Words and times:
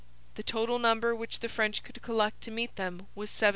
The 0.33 0.41
total 0.41 0.79
number 0.79 1.13
which 1.15 1.41
the 1.41 1.47
French 1.47 1.83
could 1.83 2.01
collect 2.01 2.41
to 2.45 2.49
meet 2.49 2.75
them 2.75 3.05
was 3.13 3.29
17,000. 3.29 3.49